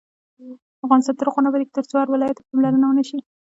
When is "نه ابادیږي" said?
1.43-1.73